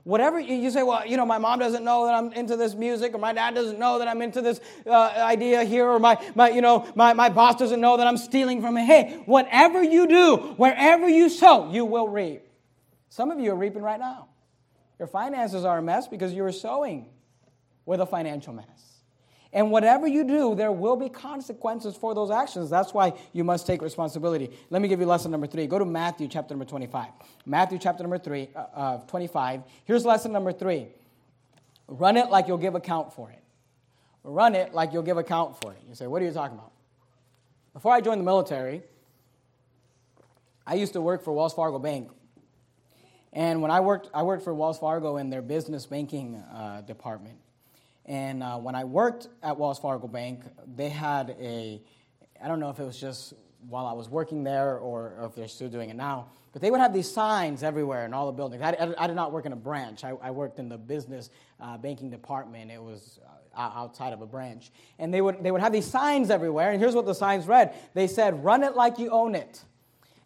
[0.09, 3.15] Whatever you say, well, you know, my mom doesn't know that I'm into this music,
[3.15, 6.49] or my dad doesn't know that I'm into this uh, idea here, or my, my,
[6.49, 8.87] you know, my, my boss doesn't know that I'm stealing from him.
[8.87, 12.41] Hey, whatever you do, wherever you sow, you will reap.
[13.11, 14.29] Some of you are reaping right now.
[14.99, 17.05] Your finances are a mess because you were sowing
[17.85, 18.88] with a financial mess.
[19.59, 22.71] And whatever you do, there will be consequences for those actions.
[22.71, 24.57] That's why you must take responsibility.
[24.71, 25.67] Let me give you lesson number three.
[25.67, 27.09] Go to Matthew chapter number 25.
[27.45, 29.63] Matthew chapter number three, uh, uh, 25.
[29.85, 30.87] Here's lesson number three
[31.89, 33.43] run it like you'll give account for it.
[34.23, 35.81] Run it like you'll give account for it.
[35.89, 36.71] You say, what are you talking about?
[37.73, 38.83] Before I joined the military,
[40.65, 42.11] I used to work for Wells Fargo Bank.
[43.33, 47.39] And when I worked, I worked for Wells Fargo in their business banking uh, department.
[48.09, 50.43] And uh, when I worked at Wells Fargo Bank,
[50.77, 51.83] they had a,
[52.43, 53.35] I don't know if it was just
[53.69, 56.71] while I was working there or, or if they're still doing it now, but they
[56.71, 58.63] would have these signs everywhere in all the buildings.
[58.63, 61.29] I, I, I did not work in a branch, I, I worked in the business
[61.61, 62.71] uh, banking department.
[62.71, 63.21] It was
[63.55, 64.71] uh, outside of a branch.
[64.99, 67.75] And they would, they would have these signs everywhere, and here's what the signs read
[67.93, 69.63] they said, Run it like you own it.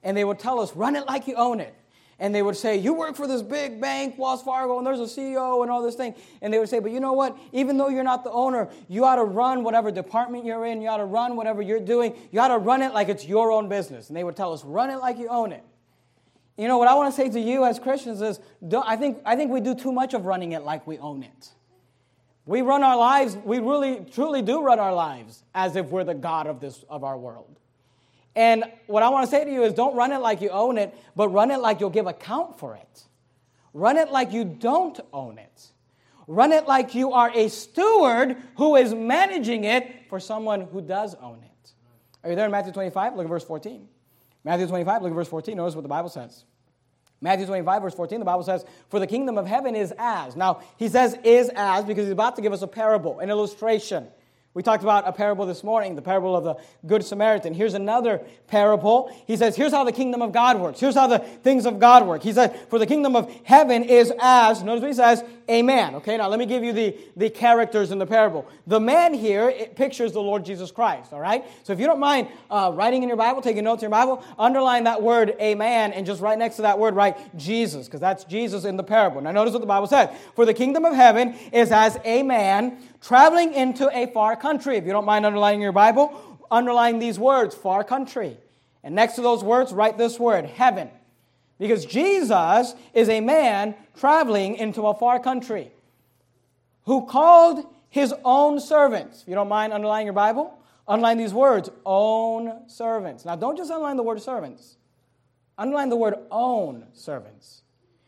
[0.04, 1.74] And they would tell us, Run it like you own it
[2.18, 5.04] and they would say, You work for this big bank, Wells Fargo, and there's a
[5.04, 6.14] CEO and all this thing.
[6.40, 7.36] And they would say, But you know what?
[7.52, 10.88] Even though you're not the owner, you ought to run whatever department you're in, you
[10.88, 13.68] ought to run whatever you're doing, you ought to run it like it's your own
[13.68, 14.08] business.
[14.08, 15.64] And they would tell us, Run it like you own it.
[16.56, 18.38] You know, what I want to say to you as Christians is,
[18.72, 21.48] I think, I think we do too much of running it like we own it.
[22.44, 26.14] We run our lives, we really, truly do run our lives as if we're the
[26.14, 27.58] God of, this, of our world.
[28.34, 30.78] And what I want to say to you is don't run it like you own
[30.78, 33.04] it, but run it like you'll give account for it.
[33.74, 35.70] Run it like you don't own it.
[36.26, 41.14] Run it like you are a steward who is managing it for someone who does
[41.16, 41.72] own it.
[42.22, 43.16] Are you there in Matthew 25?
[43.16, 43.88] Look at verse 14.
[44.44, 45.56] Matthew 25, look at verse 14.
[45.56, 46.44] Notice what the Bible says.
[47.20, 50.34] Matthew 25, verse 14, the Bible says, For the kingdom of heaven is as.
[50.34, 54.08] Now, he says is as because he's about to give us a parable, an illustration.
[54.54, 57.54] We talked about a parable this morning, the parable of the Good Samaritan.
[57.54, 59.10] Here's another parable.
[59.26, 60.78] He says, Here's how the kingdom of God works.
[60.78, 62.22] Here's how the things of God work.
[62.22, 65.94] He said, For the kingdom of heaven is as, notice what he says, a man.
[65.96, 68.46] Okay, now let me give you the, the characters in the parable.
[68.66, 71.44] The man here it pictures the Lord Jesus Christ, all right?
[71.62, 74.22] So if you don't mind uh, writing in your Bible, taking notes in your Bible,
[74.38, 78.00] underline that word, a man, and just right next to that word, write Jesus, because
[78.00, 79.22] that's Jesus in the parable.
[79.22, 80.10] Now notice what the Bible says.
[80.36, 84.76] For the kingdom of heaven is as a man traveling into a far country.
[84.76, 88.38] If you don't mind underlining your Bible, underline these words, far country.
[88.84, 90.88] And next to those words, write this word, heaven.
[91.58, 95.70] Because Jesus is a man traveling into a far country
[96.84, 99.22] who called his own servants.
[99.22, 103.24] If you don't mind underlining your Bible, underline these words, own servants.
[103.24, 104.76] Now, don't just underline the word servants,
[105.58, 107.62] underline the word own servants.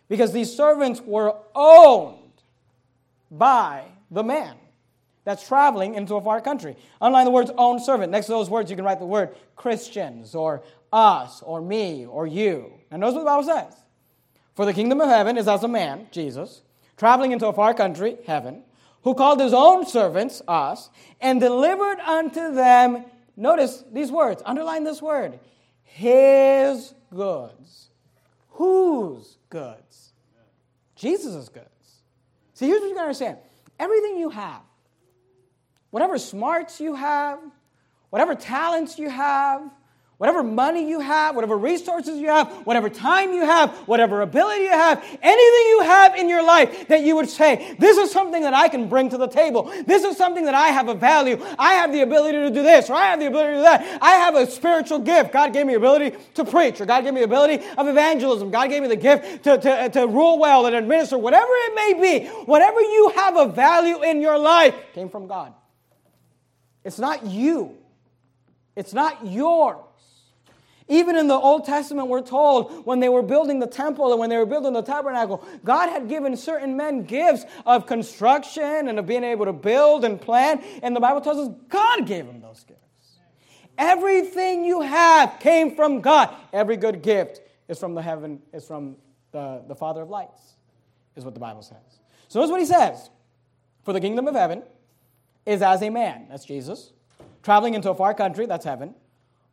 [0.09, 2.19] Because these servants were owned
[3.31, 4.57] by the man
[5.25, 6.77] that's traveling into a far country.
[7.01, 8.13] Underline the words own servant.
[8.13, 12.27] Next to those words, you can write the word Christians or us or me or
[12.27, 12.73] you.
[12.91, 13.75] And notice what the Bible says.
[14.55, 16.63] For the kingdom of heaven is as a man, Jesus,
[16.97, 18.63] traveling into a far country, heaven,
[19.03, 23.05] who called his own servants, us, and delivered unto them,
[23.37, 25.41] notice these words, underline this word,
[25.83, 27.89] his goods.
[28.51, 30.13] Whose goods?
[30.95, 31.69] Jesus' goods.
[32.55, 33.39] See, here's what you gotta understand
[33.79, 34.63] everything you have,
[35.95, 37.39] whatever smarts you have,
[38.11, 39.63] whatever talents you have,
[40.19, 44.71] whatever money you have, whatever resources you have, whatever time you have, whatever ability you
[44.71, 48.53] have, anything you have in your life that you would say, this is something that
[48.53, 49.73] I can bring to the table.
[49.87, 51.41] This is something that I have a value.
[51.61, 54.03] I have the ability to do this, or I have the ability to do that.
[54.03, 55.33] I have a spiritual gift.
[55.33, 58.51] God gave me ability to preach, or God gave me the ability of evangelism.
[58.51, 62.01] God gave me the gift to, to, to rule well and administer, whatever it may
[62.01, 62.27] be.
[62.47, 65.55] Whatever you have a value in your life came from God.
[66.85, 67.77] It's not you.
[68.77, 69.79] It's not yours.
[70.87, 74.29] Even in the Old Testament, we're told when they were building the temple and when
[74.29, 79.07] they were building the tabernacle, God had given certain men gifts of construction and of
[79.07, 80.63] being able to build and plan.
[80.83, 82.81] And the Bible tells us God gave them those gifts.
[83.79, 86.35] Everything you have came from God.
[86.53, 88.97] Every good gift is from the heaven, is from
[89.33, 90.55] the, the Father of lights,
[91.17, 91.79] is what the Bible says.
[92.29, 93.09] So notice what he says.
[93.85, 94.63] For the kingdom of heaven
[95.47, 96.93] is as a man, that's Jesus,
[97.43, 98.95] traveling into a far country, that's heaven,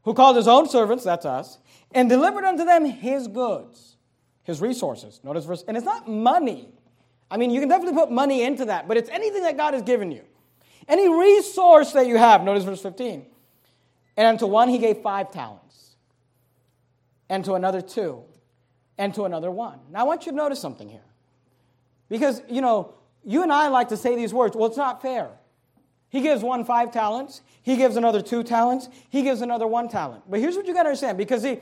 [0.04, 1.58] who called his own servants, that's us,
[1.92, 3.98] and delivered unto them his goods,
[4.44, 5.20] his resources.
[5.24, 6.70] Notice verse, and it's not money.
[7.30, 9.84] I mean, you can definitely put money into that, but it's anything that God has
[9.84, 10.24] given you.
[10.88, 12.44] Any resource that you have.
[12.44, 13.26] Notice verse 15.
[14.18, 15.96] And unto one he gave five talents,
[17.30, 18.24] and to another two,
[18.98, 19.80] and to another one.
[19.92, 21.00] Now I want you to notice something here.
[22.10, 25.30] Because, you know, you and I like to say these words, well, it's not fair.
[26.12, 27.42] He gives one five talents.
[27.64, 28.90] He gives another two talents.
[29.10, 30.24] He gives another one talent.
[30.30, 31.60] But here's what you got to understand because see,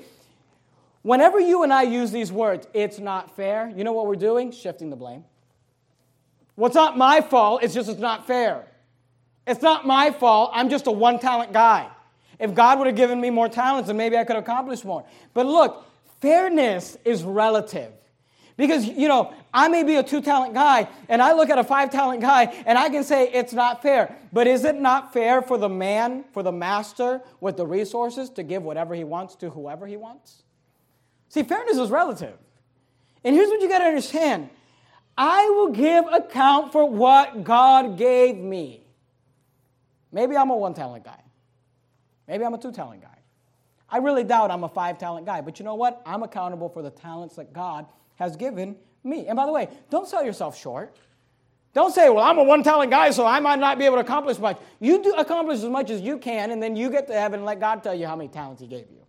[1.04, 4.52] whenever you and I use these words, it's not fair, you know what we're doing?
[4.52, 5.24] Shifting the blame.
[6.56, 8.66] Well, it's not my fault, it's just it's not fair.
[9.46, 11.88] It's not my fault, I'm just a one talent guy.
[12.40, 15.06] If God would have given me more talents, then maybe I could accomplish more.
[15.36, 15.86] But look,
[16.22, 17.92] fairness is relative.
[18.60, 21.64] Because, you know, I may be a two talent guy, and I look at a
[21.64, 24.14] five talent guy, and I can say it's not fair.
[24.34, 28.44] But is it not fair for the man, for the master with the resources to
[28.44, 30.44] give whatever he wants to whoever he wants?
[31.30, 32.38] See, fairness is relative.
[33.24, 34.50] And here's what you got to understand
[35.18, 38.84] I will give account for what God gave me.
[40.12, 41.22] Maybe I'm a one talent guy.
[42.28, 43.19] Maybe I'm a two talent guy.
[43.92, 46.02] I really doubt I'm a five talent guy, but you know what?
[46.06, 49.28] I'm accountable for the talents that God has given me.
[49.28, 50.96] And by the way, don't sell yourself short.
[51.74, 54.02] Don't say, well, I'm a one talent guy, so I might not be able to
[54.02, 54.58] accomplish much.
[54.80, 57.46] You do accomplish as much as you can, and then you get to heaven and
[57.46, 59.00] let God tell you how many talents He gave you.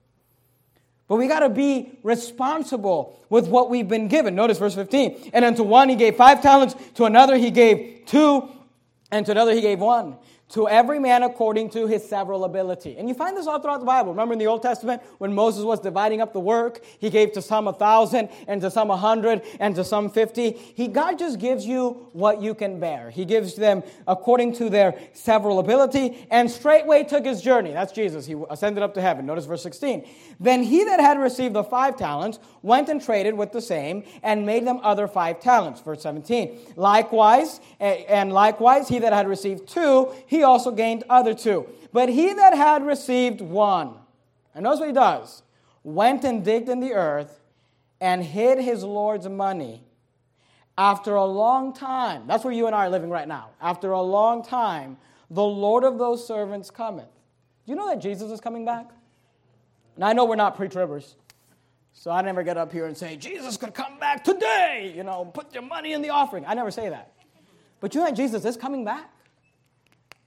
[1.09, 4.37] But we got to be responsible with what we've been given.
[4.37, 5.31] Notice verse 15.
[5.33, 8.49] And unto one he gave five talents, to another he gave two,
[9.11, 10.17] and to another he gave one
[10.51, 12.97] to every man according to his several ability.
[12.99, 14.13] And you find this all throughout the Bible.
[14.13, 17.43] Remember in the Old Testament when Moses was dividing up the work, he gave to
[17.43, 20.53] some a thousand, and to some a hundred, and to some fifty.
[20.53, 23.11] He God just gives you what you can bear.
[23.11, 27.73] He gives them according to their several ability, and straightway took his journey.
[27.73, 28.27] That's Jesus.
[28.27, 29.27] He ascended up to heaven.
[29.27, 30.07] Notice verse 16.
[30.39, 34.45] Then he that had received the five talents went and traded with the same, and
[34.45, 35.81] made them other five talents.
[35.81, 36.59] Verse 17.
[36.77, 41.67] Likewise, and likewise he that had received two, he he also gained other two.
[41.93, 43.95] But he that had received one,
[44.55, 45.43] and knows what he does,
[45.85, 47.41] went and digged in the earth
[48.01, 49.83] and hid his Lord's money.
[50.79, 53.51] After a long time, that's where you and I are living right now.
[53.61, 54.97] After a long time,
[55.31, 57.13] the Lord of those servants cometh.
[57.67, 58.89] Do you know that Jesus is coming back?
[59.97, 61.15] And I know we're not pre tribbers.
[61.93, 65.27] So I never get up here and say, Jesus could come back today, you know,
[65.27, 66.47] put your money in the offering.
[66.47, 67.13] I never say that.
[67.81, 69.11] But you know that Jesus is coming back?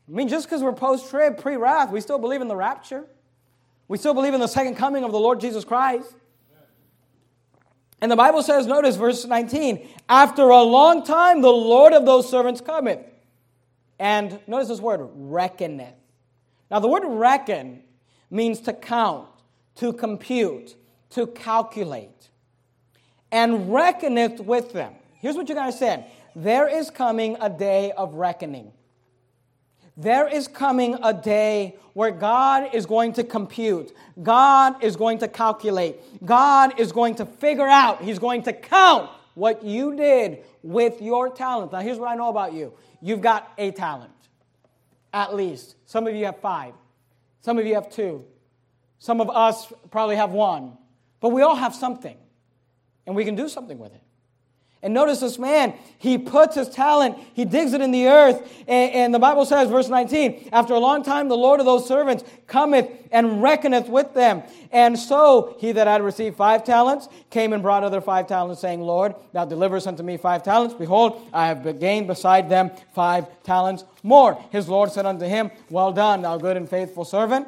[0.08, 3.06] I mean, just because we're post trib, pre wrath, we still believe in the rapture.
[3.88, 6.14] We still believe in the second coming of the Lord Jesus Christ.
[8.02, 12.30] And the Bible says, notice verse 19, after a long time, the Lord of those
[12.30, 13.00] servants cometh.
[13.98, 15.96] And notice this word, reckoneth.
[16.70, 17.82] Now, the word reckon
[18.30, 19.30] means to count,
[19.76, 20.76] to compute,
[21.12, 22.30] to calculate.
[23.32, 24.94] And reckoneth with them.
[25.14, 28.74] Here's what you got to say there is coming a day of reckoning.
[29.96, 35.28] There is coming a day where God is going to compute, God is going to
[35.28, 41.02] calculate, God is going to figure out, He's going to count what you did with
[41.02, 41.72] your talent.
[41.72, 42.74] Now, here's what I know about you.
[43.02, 44.12] You've got a talent,
[45.14, 45.76] at least.
[45.86, 46.74] Some of you have five,
[47.42, 48.26] some of you have two,
[48.98, 50.78] some of us probably have one,
[51.20, 52.18] but we all have something,
[53.06, 54.02] and we can do something with it.
[54.84, 58.42] And notice this man, he puts his talent, he digs it in the earth.
[58.68, 61.88] And, and, the Bible says, verse 19, after a long time, the Lord of those
[61.88, 64.44] servants cometh and reckoneth with them.
[64.72, 68.82] And so he that had received five talents came and brought other five talents, saying,
[68.82, 70.76] Lord, thou deliverest unto me five talents.
[70.76, 74.38] Behold, I have gained beside them five talents more.
[74.52, 77.48] His Lord said unto him, Well done, thou good and faithful servant.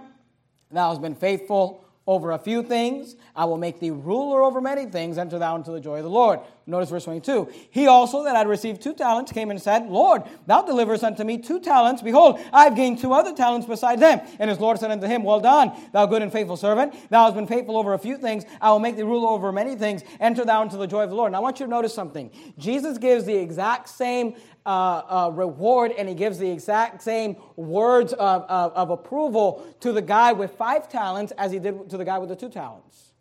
[0.72, 3.16] Thou hast been faithful over a few things.
[3.36, 5.18] I will make thee ruler over many things.
[5.18, 6.40] Enter thou into the joy of the Lord.
[6.68, 7.50] Notice verse 22.
[7.72, 11.38] He also that had received two talents came and said, Lord, thou deliverest unto me
[11.38, 12.02] two talents.
[12.02, 14.22] Behold, I have gained two other talents beside them.
[14.40, 16.94] And his Lord said unto him, Well done, thou good and faithful servant.
[17.10, 18.46] Thou hast been faithful over a few things.
[18.62, 20.04] I will make thee ruler over many things.
[20.20, 21.32] Enter thou into the joy of the Lord.
[21.32, 22.32] Now I want you to notice something.
[22.58, 28.14] Jesus gives the exact same uh, uh, reward and he gives the exact same words
[28.14, 32.06] of, of, of approval to the guy with five talents as he did to the
[32.06, 33.12] guy with the two talents.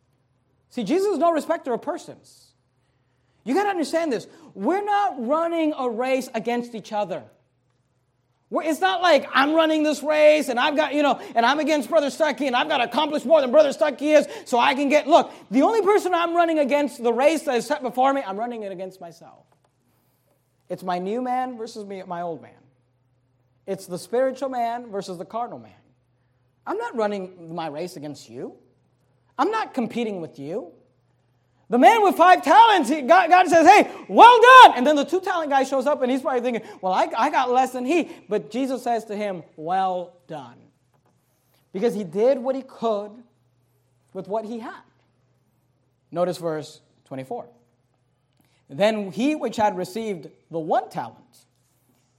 [0.70, 2.52] See, Jesus is no respecter of persons.
[3.44, 4.26] You got to understand this.
[4.54, 7.22] We're not running a race against each other.
[8.48, 11.59] We're, it's not like I'm running this race and I've got, you know, and I'm
[11.59, 14.74] against Brother Stuckey and I've got to accomplish more than Brother Stuckey is so I
[14.74, 15.07] can get.
[15.07, 18.38] Look, the only person I'm running against the race that is set before me, I'm
[18.38, 19.44] running it against myself.
[20.68, 22.53] It's my new man versus me, my old man.
[23.66, 25.72] It's the spiritual man versus the carnal man.
[26.66, 28.55] I'm not running my race against you.
[29.38, 30.72] I'm not competing with you.
[31.70, 34.74] The man with five talents, he, God, God, says, hey, well done.
[34.77, 37.31] And then the two talent guy shows up and he's probably thinking, well, I, I
[37.31, 38.11] got less than he.
[38.29, 40.57] But Jesus says to him, well done.
[41.72, 43.11] Because he did what he could
[44.12, 44.82] with what he had.
[46.12, 47.49] Notice verse 24.
[48.69, 51.19] Then he which had received the one talent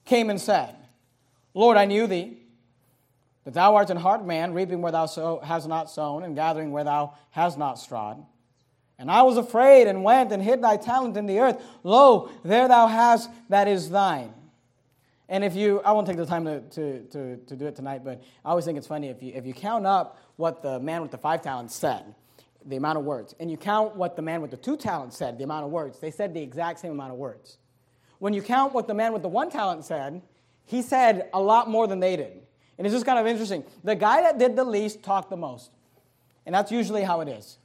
[0.06, 0.76] came and said,
[1.54, 2.38] Lord, I knew thee,
[3.43, 6.84] that thou art an hard man, reaping where thou hast not sown, and gathering where
[6.84, 8.24] thou hast not strawed.
[8.98, 11.62] And I was afraid and went and hid thy talent in the earth.
[11.84, 14.34] Lo, there thou hast that is thine.
[15.28, 18.04] And if you, I won't take the time to, to, to, to, do it tonight,
[18.04, 21.02] but I always think it's funny if you, if you count up what the man
[21.02, 22.04] with the five talents said,
[22.66, 25.38] the amount of words, and you count what the man with the two talents said,
[25.38, 27.57] the amount of words, they said the exact same amount of words.
[28.20, 30.22] When you count what the man with the one talent said,
[30.66, 32.41] he said a lot more than they did.
[32.78, 33.63] And it's just kind of interesting.
[33.84, 35.72] The guy that did the least talked the most.
[36.45, 37.57] And that's usually how it is.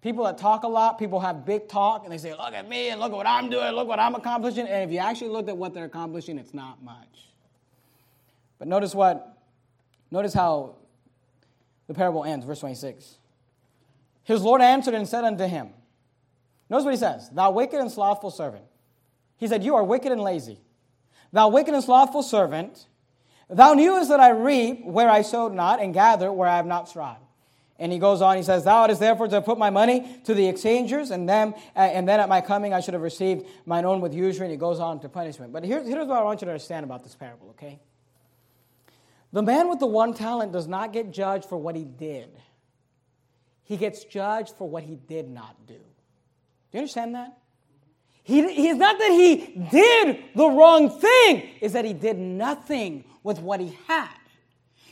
[0.00, 2.90] People that talk a lot, people have big talk, and they say, Look at me,
[2.90, 4.68] and look at what I'm doing, look what I'm accomplishing.
[4.68, 7.28] And if you actually look at what they're accomplishing, it's not much.
[8.58, 9.36] But notice what,
[10.10, 10.76] notice how
[11.88, 13.17] the parable ends, verse 26.
[14.28, 15.70] His Lord answered and said unto him,
[16.68, 18.66] Notice what he says, Thou wicked and slothful servant.
[19.38, 20.60] He said, You are wicked and lazy.
[21.32, 22.88] Thou wicked and slothful servant,
[23.48, 26.90] thou knewest that I reap where I sowed not, and gather where I have not
[26.90, 27.16] strawed.
[27.78, 30.46] And he goes on, he says, Thou oughtest therefore to put my money to the
[30.46, 34.02] exchangers, and them, uh, and then at my coming I should have received mine own
[34.02, 34.44] with usury.
[34.44, 35.54] And he goes on to punishment.
[35.54, 37.80] But here's what I want you to understand about this parable, okay?
[39.32, 42.28] The man with the one talent does not get judged for what he did,
[43.68, 45.74] he gets judged for what he did not do.
[45.74, 45.80] Do
[46.72, 47.36] you understand that?
[48.22, 53.40] He, he's not that he did the wrong thing, is that he did nothing with
[53.40, 54.08] what he had.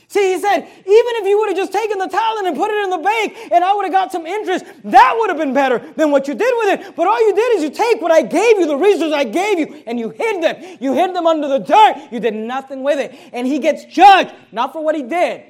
[0.09, 2.83] See, he said, even if you would have just taken the talent and put it
[2.83, 5.79] in the bank and I would have got some interest, that would have been better
[5.97, 6.95] than what you did with it.
[6.95, 9.57] But all you did is you take what I gave you, the resources I gave
[9.59, 10.77] you, and you hid them.
[10.79, 12.09] You hid them under the dirt.
[12.11, 13.19] You did nothing with it.
[13.33, 15.43] And he gets judged, not for what he did,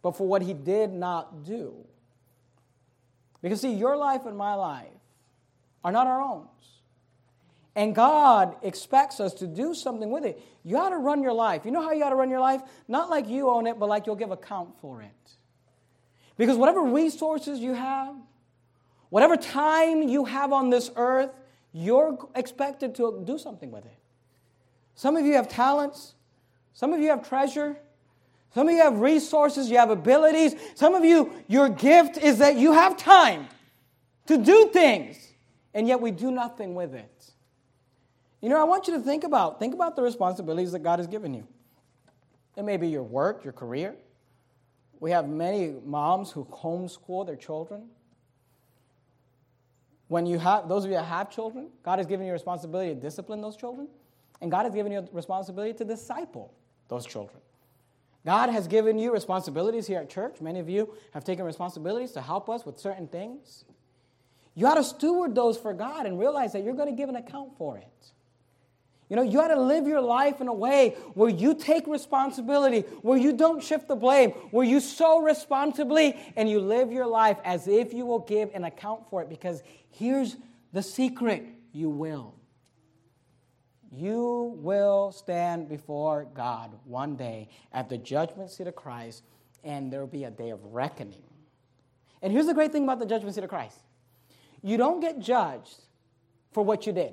[0.00, 1.74] but for what he did not do.
[3.44, 4.88] Because, see, your life and my life
[5.84, 6.46] are not our own.
[7.76, 10.40] And God expects us to do something with it.
[10.64, 11.66] You ought to run your life.
[11.66, 12.62] You know how you ought to run your life?
[12.88, 15.32] Not like you own it, but like you'll give account for it.
[16.38, 18.14] Because whatever resources you have,
[19.10, 21.38] whatever time you have on this earth,
[21.70, 23.98] you're expected to do something with it.
[24.94, 26.14] Some of you have talents,
[26.72, 27.76] some of you have treasure,
[28.54, 30.54] some of you have resources, you have abilities.
[30.76, 33.48] Some of you, your gift is that you have time
[34.26, 35.16] to do things,
[35.74, 37.32] and yet we do nothing with it.
[38.40, 41.08] You know, I want you to think about think about the responsibilities that God has
[41.08, 41.48] given you.
[42.56, 43.96] It may be your work, your career.
[45.00, 47.88] We have many moms who homeschool their children.
[50.06, 52.94] When you have those of you that have children, God has given you a responsibility
[52.94, 53.88] to discipline those children,
[54.40, 56.54] and God has given you a responsibility to disciple
[56.88, 57.40] those children.
[58.24, 60.40] God has given you responsibilities here at church.
[60.40, 63.64] Many of you have taken responsibilities to help us with certain things.
[64.54, 67.16] You ought to steward those for God and realize that you're going to give an
[67.16, 67.88] account for it.
[69.10, 72.80] You know, you got to live your life in a way where you take responsibility,
[73.02, 77.36] where you don't shift the blame, where you sow responsibly and you live your life
[77.44, 79.28] as if you will give an account for it.
[79.28, 80.36] Because here's
[80.72, 82.34] the secret you will.
[83.96, 89.22] You will stand before God one day at the judgment seat of Christ,
[89.62, 91.22] and there will be a day of reckoning.
[92.20, 93.78] And here's the great thing about the judgment seat of Christ
[94.62, 95.78] you don't get judged
[96.52, 97.12] for what you did.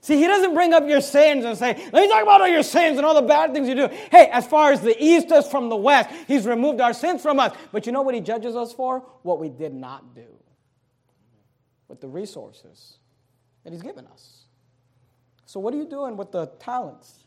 [0.00, 2.62] See, he doesn't bring up your sins and say, let me talk about all your
[2.62, 3.88] sins and all the bad things you do.
[4.10, 7.40] Hey, as far as the east is from the west, he's removed our sins from
[7.40, 7.56] us.
[7.72, 8.98] But you know what he judges us for?
[9.22, 10.26] What we did not do
[11.88, 12.98] with the resources
[13.62, 14.43] that he's given us.
[15.46, 17.24] So, what are you doing with the talents,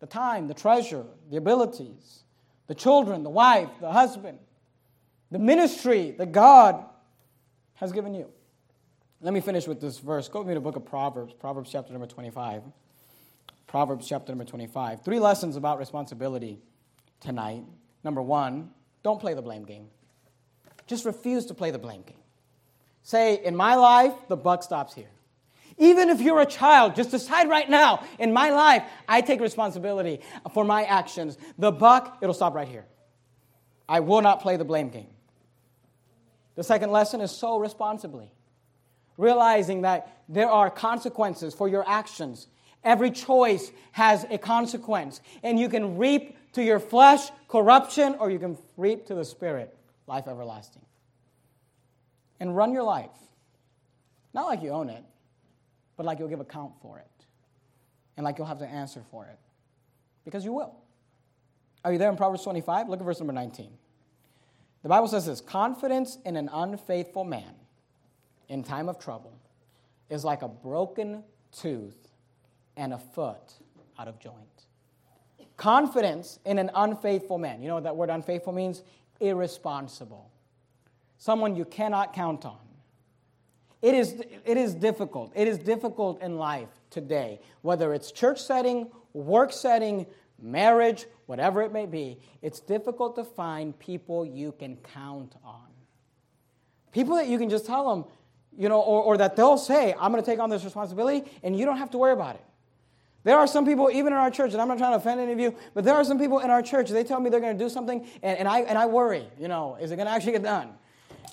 [0.00, 2.22] the time, the treasure, the abilities,
[2.66, 4.38] the children, the wife, the husband,
[5.30, 6.84] the ministry that God
[7.74, 8.30] has given you?
[9.20, 10.28] Let me finish with this verse.
[10.28, 12.62] Go with me to the book of Proverbs, Proverbs chapter number 25.
[13.66, 15.02] Proverbs chapter number 25.
[15.02, 16.58] Three lessons about responsibility
[17.20, 17.64] tonight.
[18.04, 18.70] Number one,
[19.02, 19.88] don't play the blame game.
[20.86, 22.18] Just refuse to play the blame game.
[23.02, 25.10] Say, in my life, the buck stops here.
[25.78, 30.20] Even if you're a child, just decide right now, in my life, I take responsibility
[30.52, 31.36] for my actions.
[31.58, 32.86] The buck, it'll stop right here.
[33.88, 35.08] I will not play the blame game.
[36.54, 38.32] The second lesson is sow responsibly
[39.16, 42.48] realizing that there are consequences for your actions.
[42.82, 48.38] Every choice has a consequence, and you can reap to your flesh corruption, or you
[48.38, 50.82] can reap to the spirit life everlasting.
[52.40, 53.10] And run your life,
[54.34, 55.02] not like you own it,
[55.96, 57.26] but like you'll give account for it,
[58.16, 59.38] and like you'll have to answer for it,
[60.24, 60.74] because you will.
[61.84, 62.88] Are you there in Proverbs 25?
[62.88, 63.70] Look at verse number 19.
[64.82, 67.54] The Bible says this confidence in an unfaithful man
[68.48, 69.32] in time of trouble
[70.10, 72.08] is like a broken tooth
[72.76, 73.54] and a foot
[73.98, 74.36] out of joint.
[75.56, 77.62] Confidence in an unfaithful man.
[77.62, 78.82] You know what that word unfaithful means?
[79.20, 80.30] Irresponsible.
[81.16, 82.58] someone you cannot count on.
[83.84, 85.32] It is, it is difficult.
[85.34, 90.06] It is difficult in life today, whether it's church setting, work setting,
[90.40, 92.18] marriage, whatever it may be.
[92.40, 95.66] It's difficult to find people you can count on.
[96.92, 98.10] People that you can just tell them,
[98.56, 101.54] you know, or, or that they'll say, I'm going to take on this responsibility, and
[101.54, 102.44] you don't have to worry about it.
[103.24, 105.32] There are some people, even in our church, and I'm not trying to offend any
[105.32, 107.58] of you, but there are some people in our church, they tell me they're going
[107.58, 110.12] to do something, and, and, I, and I worry, you know, is it going to
[110.12, 110.70] actually get done?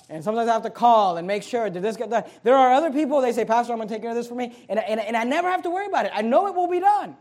[0.08, 2.24] And sometimes I have to call and make sure, did this get done?
[2.42, 4.34] There are other people, they say, Pastor, I'm going to take care of this for
[4.34, 6.12] me, and, and, and I never have to worry about it.
[6.14, 7.16] I know it will be done.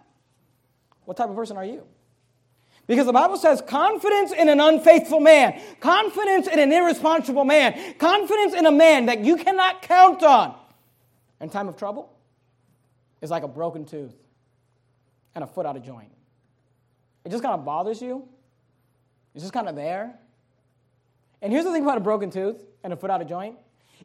[1.06, 1.86] What type of person are you?
[2.88, 8.54] Because the Bible says confidence in an unfaithful man, confidence in an irresponsible man, confidence
[8.54, 10.56] in a man that you cannot count on
[11.40, 12.12] in time of trouble
[13.22, 14.16] is like a broken tooth
[15.36, 16.12] and a foot out of joint.
[17.24, 18.28] It just kind of bothers you.
[19.34, 20.14] It's just kind of there.
[21.42, 23.58] And here's the thing about a broken tooth and a foot out of joint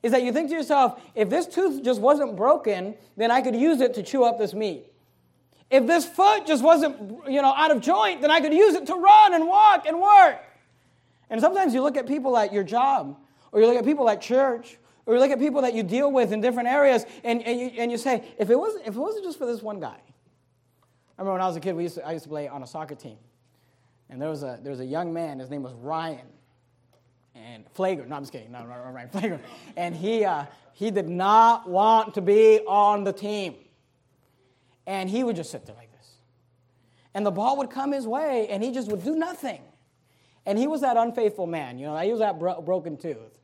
[0.03, 3.57] is that you think to yourself, if this tooth just wasn't broken, then I could
[3.57, 4.93] use it to chew up this meat.
[5.71, 8.87] If this foot just wasn't, you know, out of joint, then I could use it
[8.87, 10.39] to run and walk and work.
[11.29, 13.19] And sometimes you look at people at your job,
[13.51, 16.13] or you look at people at church, or you look at people that you deal
[16.13, 18.99] with in different areas, and, and, you, and you say, if it, wasn't, if it
[18.99, 19.99] wasn't just for this one guy.
[21.19, 22.63] I remember when I was a kid, we used to, I used to play on
[22.63, 23.17] a soccer team.
[24.09, 26.27] And there was a, there was a young man, his name was Ryan.
[27.37, 29.45] And Flagrant, no, I'm just kidding, no, no, no Ryan, Flagrant.
[29.77, 33.57] And he, uh, he did not want to be on the team
[34.87, 36.11] and he would just sit there like this.
[37.15, 39.63] And the ball would come his way, and he just would do nothing.
[40.45, 41.79] And he was that unfaithful man.
[41.79, 43.39] You know, I use that bro- broken tooth.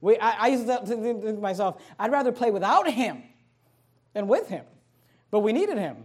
[0.00, 3.22] We, I, I used to think to myself, I'd rather play without him
[4.14, 4.64] than with him.
[5.30, 5.96] But we needed him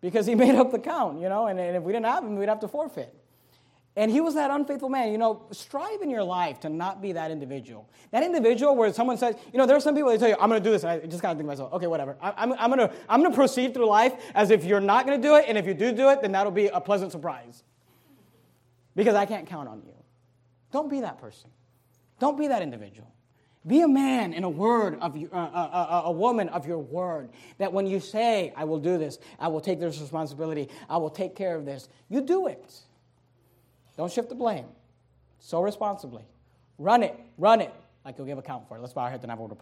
[0.00, 2.36] because he made up the count, you know, and, and if we didn't have him,
[2.36, 3.14] we'd have to forfeit.
[3.96, 5.10] And he was that unfaithful man.
[5.10, 7.88] You know, strive in your life to not be that individual.
[8.10, 10.50] That individual where someone says, you know, there are some people, they tell you, I'm
[10.50, 10.82] going to do this.
[10.82, 12.16] And I just kind of think to myself, okay, whatever.
[12.20, 15.06] I, am I'm going to I'm going to proceed through life as if you're not
[15.06, 15.46] going to do it.
[15.48, 17.64] And if you do do it, then that'll be a pleasant surprise.
[18.94, 19.94] Because I can't count on you.
[20.72, 21.50] Don't be that person.
[22.18, 23.10] Don't be that individual.
[23.66, 27.30] Be a man in a word of uh, uh, uh, a woman of your word.
[27.58, 31.10] That when you say, I will do this, I will take this responsibility, I will
[31.10, 32.72] take care of this, you do it.
[33.96, 34.66] Don't shift the blame.
[35.38, 36.24] Sow responsibly.
[36.78, 37.72] Run it, run it
[38.04, 38.80] like you'll give account for it.
[38.80, 39.54] Let's bow our heads and have a word of prayer.